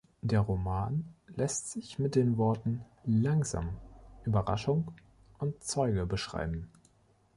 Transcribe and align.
Der 0.23 0.39
Roman 0.39 1.13
lässt 1.27 1.69
sich 1.69 1.99
mit 1.99 2.15
den 2.15 2.39
Worten 2.39 2.83
Langsam, 3.05 3.69
Überraschung 4.25 4.95
und 5.37 5.63
Zeuge 5.63 6.07
beschreiben. 6.07 6.71